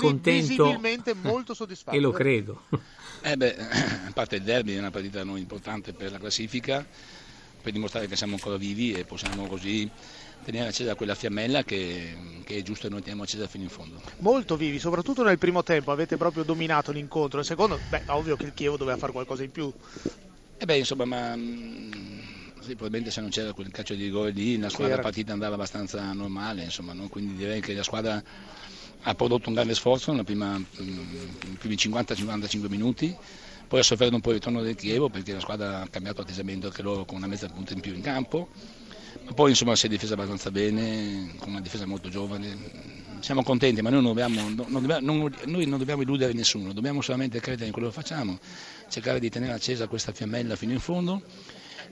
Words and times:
contento 0.00 0.48
visibilmente 0.48 1.14
molto 1.14 1.54
soddisfatto. 1.54 1.96
e 1.96 2.00
lo 2.00 2.10
credo. 2.10 2.64
Eh 3.22 3.36
beh, 3.36 3.56
a 4.08 4.10
parte 4.12 4.36
il 4.36 4.42
derby 4.42 4.74
è 4.74 4.78
una 4.78 4.90
partita 4.90 5.22
non 5.24 5.38
importante 5.38 5.92
per 5.92 6.10
la 6.10 6.18
classifica, 6.18 6.84
per 7.62 7.72
dimostrare 7.72 8.06
che 8.06 8.16
siamo 8.16 8.34
ancora 8.34 8.56
vivi 8.56 8.92
e 8.92 9.04
possiamo 9.04 9.46
così 9.46 9.90
tenere 10.42 10.68
accesa 10.68 10.94
quella 10.94 11.14
fiammella 11.14 11.62
che, 11.64 12.16
che 12.44 12.56
è 12.56 12.62
giusto 12.62 12.86
che 12.86 12.92
noi 12.92 13.02
teniamo 13.02 13.24
accesa 13.24 13.46
fino 13.46 13.64
in 13.64 13.70
fondo. 13.70 14.00
Molto 14.18 14.56
vivi, 14.56 14.78
soprattutto 14.78 15.22
nel 15.22 15.38
primo 15.38 15.62
tempo, 15.62 15.92
avete 15.92 16.16
proprio 16.16 16.42
dominato 16.42 16.92
l'incontro. 16.92 17.38
Nel 17.38 17.46
secondo, 17.46 17.78
beh, 17.88 18.04
ovvio 18.06 18.36
che 18.36 18.44
il 18.44 18.54
Chievo 18.54 18.76
doveva 18.76 18.96
fare 18.96 19.12
qualcosa 19.12 19.42
in 19.42 19.50
più. 19.50 19.72
E 20.56 20.64
beh, 20.64 20.78
insomma, 20.78 21.04
ma 21.04 21.36
mh, 21.36 22.30
sì, 22.60 22.74
probabilmente 22.74 23.10
se 23.10 23.20
non 23.20 23.30
c'era 23.30 23.52
quel 23.52 23.70
calcio 23.70 23.94
di 23.94 24.04
rigore 24.04 24.30
lì, 24.30 24.58
la 24.58 24.68
squadra 24.68 24.98
partita 24.98 25.32
andava 25.32 25.54
abbastanza 25.54 26.12
normale, 26.12 26.64
insomma, 26.64 26.92
no? 26.92 27.08
quindi 27.08 27.34
direi 27.34 27.60
che 27.60 27.74
la 27.74 27.82
squadra 27.82 28.22
ha 29.02 29.14
prodotto 29.14 29.48
un 29.48 29.54
grande 29.54 29.74
sforzo 29.74 30.10
nella 30.10 30.24
prima, 30.24 30.56
nei 30.56 31.56
primi 31.58 31.74
50-55 31.74 32.68
minuti. 32.68 33.16
Poi 33.66 33.80
ha 33.80 33.82
sofferto 33.82 34.14
un 34.14 34.20
po' 34.20 34.30
il 34.30 34.36
ritorno 34.36 34.62
del 34.62 34.74
Chievo 34.74 35.08
perché 35.08 35.32
la 35.32 35.40
squadra 35.40 35.82
ha 35.82 35.88
cambiato 35.88 36.22
atteggiamento 36.22 36.66
anche 36.66 36.82
loro 36.82 37.04
con 37.04 37.16
una 37.16 37.28
mezza 37.28 37.46
punta 37.48 37.72
in 37.72 37.80
più 37.80 37.94
in 37.94 38.02
campo. 38.02 38.48
Ma 39.24 39.32
poi 39.32 39.50
insomma 39.50 39.76
si 39.76 39.86
è 39.86 39.88
difesa 39.88 40.14
abbastanza 40.14 40.50
bene, 40.50 41.34
con 41.38 41.50
una 41.50 41.60
difesa 41.60 41.86
molto 41.86 42.08
giovane. 42.08 42.98
Siamo 43.20 43.42
contenti, 43.42 43.80
ma 43.82 43.90
noi 43.90 44.02
non 44.02 44.12
dobbiamo, 44.14 44.40
non 44.48 44.54
dobbiamo- 44.82 45.00
non- 45.00 45.34
noi 45.46 45.66
non 45.66 45.78
dobbiamo 45.78 46.02
illudere 46.02 46.32
nessuno, 46.32 46.72
dobbiamo 46.72 47.00
solamente 47.00 47.38
credere 47.38 47.66
in 47.66 47.72
quello 47.72 47.88
che 47.88 47.94
facciamo, 47.94 48.38
cercare 48.88 49.20
di 49.20 49.28
tenere 49.30 49.52
accesa 49.52 49.86
questa 49.86 50.12
fiammella 50.12 50.56
fino 50.56 50.72
in 50.72 50.80
fondo 50.80 51.22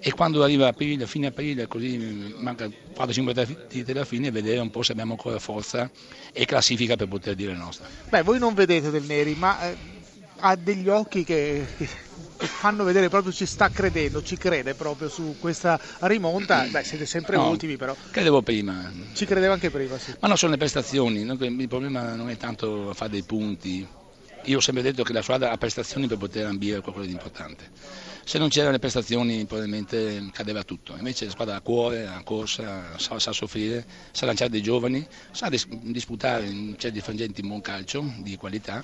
e 0.00 0.12
quando 0.12 0.42
arriva 0.42 0.68
aprile, 0.68 1.06
fine 1.06 1.28
aprile, 1.28 1.66
così 1.66 2.34
manca 2.38 2.66
4-5 2.66 3.34
partite 3.34 3.92
alla 3.92 4.04
fine, 4.04 4.30
vedere 4.30 4.60
un 4.60 4.70
po' 4.70 4.82
se 4.82 4.92
abbiamo 4.92 5.12
ancora 5.12 5.38
forza 5.38 5.90
e 6.32 6.44
classifica 6.44 6.96
per 6.96 7.08
poter 7.08 7.34
dire 7.34 7.52
la 7.52 7.58
nostra. 7.58 7.86
Beh, 8.08 8.22
voi 8.22 8.38
non 8.38 8.54
vedete 8.54 8.90
del 8.90 9.02
Neri, 9.04 9.34
ma 9.34 9.60
eh, 9.68 9.76
ha 10.40 10.54
degli 10.56 10.88
occhi 10.88 11.24
che, 11.24 11.66
che 11.76 12.46
fanno 12.46 12.84
vedere 12.84 13.08
proprio 13.08 13.32
ci 13.32 13.44
sta 13.46 13.70
credendo, 13.70 14.22
ci 14.22 14.36
crede 14.36 14.74
proprio 14.74 15.08
su 15.08 15.36
questa 15.38 15.78
rimonta. 16.00 16.66
Beh, 16.70 16.84
siete 16.84 17.06
sempre 17.06 17.36
No. 17.36 17.48
ultimi, 17.48 17.76
però 17.76 17.96
Credevo 18.10 18.42
prima, 18.42 18.92
ci 19.14 19.24
credeva 19.24 19.54
anche 19.54 19.70
prima, 19.70 19.98
sì. 19.98 20.14
Ma 20.20 20.28
no, 20.28 20.36
sono 20.36 20.52
le 20.52 20.58
prestazioni, 20.58 21.20
il 21.22 21.68
problema 21.68 22.14
non 22.14 22.30
è 22.30 22.36
tanto 22.36 22.92
fare 22.94 23.10
dei 23.10 23.22
punti. 23.22 23.86
Io 24.48 24.56
ho 24.56 24.60
sempre 24.60 24.82
detto 24.82 25.02
che 25.02 25.12
la 25.12 25.20
squadra 25.20 25.50
ha 25.50 25.58
prestazioni 25.58 26.06
per 26.06 26.16
poter 26.16 26.46
ambire 26.46 26.80
qualcosa 26.80 27.04
di 27.04 27.12
importante. 27.12 27.68
Se 28.24 28.38
non 28.38 28.48
c'erano 28.48 28.72
le 28.72 28.78
prestazioni 28.78 29.44
probabilmente 29.44 30.26
cadeva 30.32 30.62
tutto. 30.62 30.96
Invece 30.96 31.26
la 31.26 31.32
squadra 31.32 31.56
ha 31.56 31.60
cuore, 31.60 32.06
ha 32.06 32.22
corsa, 32.22 32.98
sa, 32.98 33.18
sa 33.18 33.32
soffrire, 33.32 33.86
sa 34.10 34.24
lanciare 34.24 34.50
dei 34.50 34.62
giovani, 34.62 35.06
sa 35.32 35.50
dis- 35.50 35.68
disputare 35.68 36.46
in 36.46 36.76
certi 36.78 37.02
frangenti 37.02 37.42
un 37.42 37.48
buon 37.48 37.60
calcio 37.60 38.02
di 38.20 38.36
qualità. 38.36 38.82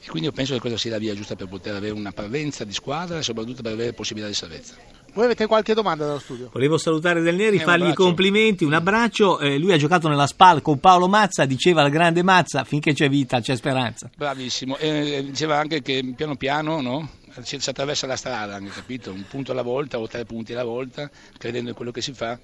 E 0.00 0.08
quindi 0.08 0.28
io 0.28 0.34
penso 0.34 0.54
che 0.54 0.60
questa 0.60 0.78
sia 0.78 0.92
la 0.92 0.98
via 0.98 1.14
giusta 1.14 1.34
per 1.34 1.48
poter 1.48 1.74
avere 1.74 1.92
una 1.92 2.12
parvenza 2.12 2.64
di 2.64 2.72
squadra 2.72 3.18
e 3.18 3.22
soprattutto 3.22 3.62
per 3.62 3.72
avere 3.72 3.92
possibilità 3.92 4.30
di 4.30 4.36
salvezza. 4.36 4.74
Voi 5.12 5.24
avete 5.24 5.46
qualche 5.46 5.74
domanda 5.74 6.06
dallo 6.06 6.20
studio? 6.20 6.50
Volevo 6.52 6.78
salutare 6.78 7.20
Del 7.20 7.34
Neri, 7.34 7.56
Eh, 7.56 7.60
fargli 7.60 7.88
i 7.88 7.94
complimenti, 7.94 8.64
un 8.64 8.74
abbraccio. 8.74 9.40
Eh, 9.40 9.58
lui 9.58 9.72
ha 9.72 9.76
giocato 9.76 10.08
nella 10.08 10.26
SPAL 10.26 10.62
con 10.62 10.78
Paolo 10.78 11.08
Mazza, 11.08 11.44
diceva 11.44 11.82
il 11.82 11.90
grande 11.90 12.22
Mazza, 12.22 12.62
finché 12.64 12.92
c'è 12.92 13.08
vita 13.08 13.40
c'è 13.40 13.56
speranza. 13.56 14.08
Bravissimo, 14.14 14.76
e 14.76 15.24
diceva 15.28 15.58
anche 15.58 15.82
che 15.82 16.12
piano 16.14 16.36
piano 16.36 16.80
no? 16.80 17.10
si, 17.42 17.58
si 17.58 17.70
attraversa 17.70 18.06
la 18.06 18.16
strada, 18.16 18.54
anche, 18.54 18.70
capito? 18.70 19.10
un 19.10 19.24
punto 19.28 19.52
alla 19.52 19.62
volta 19.62 19.98
o 19.98 20.06
tre 20.06 20.24
punti 20.24 20.52
alla 20.52 20.64
volta, 20.64 21.10
credendo 21.36 21.70
in 21.70 21.74
quello 21.74 21.90
che 21.90 22.00
si 22.00 22.12
fa, 22.12 22.38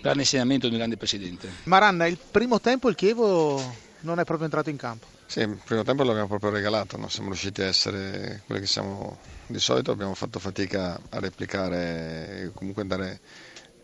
grande 0.00 0.20
insegnamento 0.20 0.66
di 0.66 0.72
un 0.72 0.78
grande 0.78 0.96
presidente. 0.96 1.48
Maranna, 1.64 2.06
il 2.06 2.18
primo 2.30 2.60
tempo 2.60 2.88
il 2.88 2.94
Chievo 2.94 3.90
non 4.02 4.18
è 4.18 4.24
proprio 4.24 4.44
entrato 4.44 4.70
in 4.70 4.76
campo. 4.76 5.06
Sì, 5.26 5.40
il 5.40 5.58
primo 5.64 5.82
tempo 5.82 6.02
l'abbiamo 6.04 6.28
proprio 6.28 6.50
regalato, 6.50 6.96
non 6.96 7.10
siamo 7.10 7.28
riusciti 7.28 7.62
a 7.62 7.66
essere 7.66 8.42
quelli 8.46 8.60
che 8.60 8.66
siamo 8.66 9.18
di 9.46 9.58
solito, 9.58 9.90
abbiamo 9.90 10.14
fatto 10.14 10.38
fatica 10.38 10.98
a 11.08 11.18
replicare 11.18 12.42
e 12.42 12.50
comunque 12.54 12.82
andare 12.82 13.20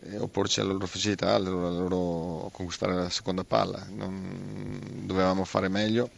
e 0.01 0.17
opporci 0.17 0.61
alla 0.61 0.71
loro 0.71 0.87
facilità, 0.87 1.35
alla 1.35 1.49
loro, 1.49 1.67
alla 1.67 1.79
loro 1.79 2.49
conquistare 2.53 2.93
la 2.93 3.09
seconda 3.09 3.43
palla. 3.43 3.85
Non- 3.89 5.03
dovevamo 5.03 5.43
fare 5.43 5.67
meglio 5.67 6.09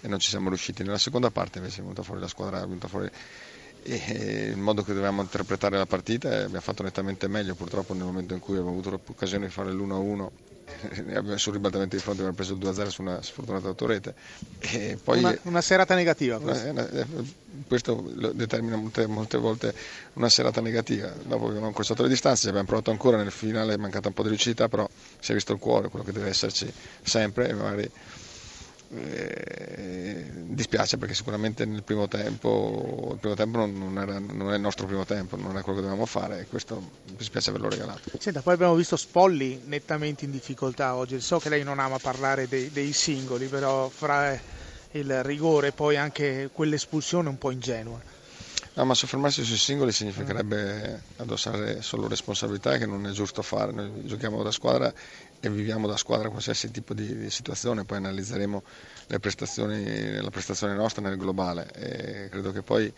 e 0.00 0.08
non 0.08 0.18
ci 0.18 0.28
siamo 0.28 0.48
riusciti. 0.48 0.82
Nella 0.82 0.98
seconda 0.98 1.30
parte 1.30 1.58
invece 1.58 1.78
è 1.78 1.82
venuta 1.82 2.02
fuori 2.02 2.20
la 2.20 2.28
squadra, 2.28 2.58
è 2.58 2.66
venuta 2.66 2.88
fuori 2.88 3.10
il 3.86 4.56
modo 4.56 4.82
che 4.82 4.94
dovevamo 4.94 5.20
interpretare 5.20 5.76
la 5.76 5.86
partita 5.86 6.30
e 6.30 6.42
abbiamo 6.42 6.60
fatto 6.60 6.82
nettamente 6.82 7.28
meglio. 7.28 7.54
Purtroppo 7.54 7.94
nel 7.94 8.04
momento 8.04 8.34
in 8.34 8.40
cui 8.40 8.54
abbiamo 8.54 8.70
avuto 8.70 8.90
l'occasione 8.90 9.46
di 9.46 9.52
fare 9.52 9.72
l'1-1 9.72 9.82
e 9.82 9.90
abbiamo 9.92 10.30
sul 11.36 11.52
ribaltamento 11.52 11.96
di 11.96 12.02
fronte 12.02 12.20
abbiamo 12.22 12.34
preso 12.34 12.54
il 12.54 12.58
2-0 12.58 12.86
su 12.88 13.02
una 13.02 13.20
sfortunata 13.22 13.68
autorete 13.68 14.14
e 14.60 14.98
poi 15.02 15.18
Una, 15.18 15.38
una 15.44 15.60
serata 15.60 15.94
negativa. 15.94 16.36
eh, 16.36 16.40
questa. 16.40 16.88
eh, 16.90 17.06
questo 17.68 17.94
determina 18.32 18.76
molte, 18.76 19.06
molte 19.06 19.36
volte 19.38 19.74
una 20.14 20.28
serata 20.28 20.60
negativa. 20.60 21.12
Dopo 21.22 21.48
abbiamo 21.48 21.68
incrociato 21.68 22.02
le 22.02 22.08
distanze, 22.08 22.42
ci 22.42 22.48
abbiamo 22.48 22.66
provato 22.66 22.90
ancora, 22.90 23.16
nel 23.16 23.30
finale 23.30 23.74
è 23.74 23.76
mancata 23.76 24.08
un 24.08 24.14
po' 24.14 24.22
di 24.22 24.30
lucidità, 24.30 24.68
però 24.68 24.88
si 25.20 25.30
è 25.30 25.34
visto 25.34 25.52
il 25.52 25.58
cuore, 25.58 25.88
quello 25.88 26.04
che 26.04 26.12
deve 26.12 26.28
esserci 26.28 26.70
sempre 27.02 27.48
e 27.48 27.52
magari 27.54 27.90
eh, 28.90 30.30
dispiace 30.46 30.98
perché 30.98 31.14
sicuramente 31.14 31.64
nel 31.64 31.82
primo 31.82 32.06
tempo, 32.08 33.10
il 33.12 33.18
primo 33.18 33.34
tempo 33.34 33.58
non, 33.58 33.76
non 33.76 33.98
era- 33.98 34.18
non 34.18 34.52
è 34.52 34.54
il 34.54 34.60
nostro 34.60 34.86
primo 34.86 35.04
tempo, 35.04 35.36
non 35.36 35.56
è 35.56 35.62
quello 35.62 35.78
che 35.78 35.84
dovevamo 35.84 36.06
fare 36.06 36.40
e 36.40 36.46
questo 36.46 36.76
mi 36.76 37.16
dispiace 37.16 37.50
averlo 37.50 37.68
regalato. 37.68 38.10
Senta, 38.18 38.40
poi 38.42 38.54
abbiamo 38.54 38.74
visto 38.74 38.96
Spolli 38.96 39.62
nettamente 39.64 40.24
in 40.24 40.30
difficoltà 40.30 40.94
oggi. 40.94 41.20
So 41.20 41.38
che 41.38 41.48
lei 41.48 41.64
non 41.64 41.78
ama 41.78 41.98
parlare 41.98 42.48
dei, 42.48 42.70
dei 42.70 42.92
singoli, 42.92 43.46
però 43.46 43.88
fra 43.88 44.38
il 44.92 45.22
rigore 45.24 45.68
e 45.68 45.72
poi 45.72 45.96
anche 45.96 46.50
quell'espulsione 46.52 47.28
un 47.28 47.38
po' 47.38 47.50
ingenua. 47.50 48.00
No, 48.76 48.84
ma 48.84 48.94
soffermarsi 48.94 49.44
sui 49.44 49.56
singoli 49.56 49.92
significherebbe 49.92 51.00
addossare 51.18 51.80
solo 51.80 52.08
responsabilità 52.08 52.76
che 52.76 52.86
non 52.86 53.06
è 53.06 53.10
giusto 53.12 53.40
fare. 53.40 53.70
Noi 53.70 54.04
giochiamo 54.04 54.42
da 54.42 54.50
squadra 54.50 54.92
e 55.38 55.48
viviamo 55.48 55.86
da 55.86 55.96
squadra 55.96 56.28
qualsiasi 56.28 56.72
tipo 56.72 56.92
di, 56.92 57.16
di 57.16 57.30
situazione, 57.30 57.84
poi 57.84 57.98
analizzeremo 57.98 58.62
la 59.06 59.18
prestazione 59.20 60.74
nostra 60.74 61.02
nel 61.02 61.16
globale. 61.16 61.70
E 61.72 62.28
credo 62.28 62.50
che 62.50 62.62
poi 62.62 62.92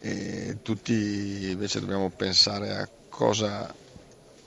eh, 0.00 0.58
tutti 0.62 1.50
invece 1.50 1.80
dobbiamo 1.80 2.10
pensare 2.10 2.76
a 2.76 2.88
cosa 3.08 3.74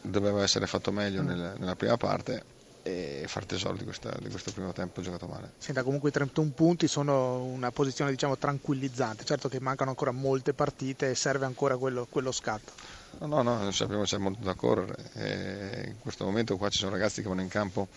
doveva 0.02 0.44
essere 0.44 0.68
fatto 0.68 0.92
meglio 0.92 1.22
nel- 1.24 1.56
nella 1.58 1.76
prima 1.76 1.98
parte 1.98 2.44
e 2.84 3.24
far 3.28 3.46
tesoro 3.46 3.78
di, 3.78 3.86
questa- 3.86 4.14
di 4.22 4.30
questo 4.30 4.52
primo 4.52 4.74
tempo 4.74 5.02
giocato 5.02 5.26
male. 5.26 5.54
Senta, 5.58 5.84
comunque 5.84 6.10
i 6.10 6.12
31 6.12 6.52
punti 6.52 6.88
sono 6.88 7.42
una 7.44 7.72
posizione 7.72 8.12
diciamo 8.12 8.38
tranquillizzante. 8.38 9.24
Certo 9.24 9.48
che 9.48 9.60
mancano 9.62 9.90
ancora 9.92 10.12
molte 10.12 10.54
partite 10.54 11.10
e 11.12 11.16
serve 11.16 11.46
ancora 11.46 11.78
quello, 11.78 12.06
quello 12.10 12.32
scatto. 12.34 12.74
No, 13.20 13.42
no, 13.42 13.58
no, 13.58 13.72
sappiamo 13.72 14.04
c'è 14.04 14.18
molto 14.18 14.44
da 14.44 14.54
correre. 14.54 15.12
E 15.14 15.88
in 15.88 16.00
questo 16.00 16.26
momento 16.26 16.58
qua 16.58 16.68
ci 16.70 16.80
sono 16.80 16.92
ragazzi 16.92 17.22
che 17.22 17.30
vanno 17.30 17.42
in 17.42 17.48
campo 17.48 17.88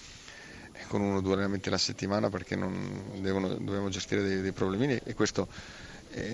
con 0.88 1.00
uno 1.00 1.16
o 1.16 1.20
due 1.20 1.32
allenamenti 1.32 1.69
alla 1.69 1.78
settimana 1.78 2.28
perché 2.28 2.54
non 2.54 3.02
devono, 3.20 3.48
dobbiamo 3.48 3.88
gestire 3.88 4.22
dei, 4.22 4.41
dei 4.41 4.52
problemini 4.52 5.00
e 5.02 5.14
questo 5.14 5.48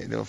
devo- 0.06 0.26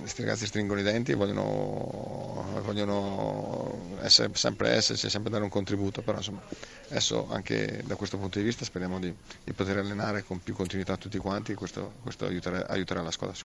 questi 0.00 0.22
ragazzi 0.22 0.46
stringono 0.46 0.80
i 0.80 0.82
denti 0.82 1.12
e 1.12 1.14
vogliono, 1.14 2.62
vogliono 2.64 3.98
essere, 4.02 4.30
sempre 4.34 4.70
esserci, 4.70 5.08
sempre 5.08 5.30
dare 5.30 5.44
un 5.44 5.50
contributo, 5.50 6.02
però 6.02 6.16
insomma 6.18 6.40
adesso 6.88 7.28
anche 7.30 7.82
da 7.84 7.94
questo 7.94 8.18
punto 8.18 8.38
di 8.38 8.44
vista 8.44 8.64
speriamo 8.64 8.98
di, 8.98 9.14
di 9.44 9.52
poter 9.52 9.78
allenare 9.78 10.24
con 10.24 10.40
più 10.42 10.54
continuità 10.54 10.96
tutti 10.96 11.18
quanti 11.18 11.52
e 11.52 11.54
questo, 11.54 11.92
questo 12.02 12.26
aiuterà, 12.26 12.66
aiuterà 12.66 13.02
la 13.02 13.10
squadra. 13.10 13.36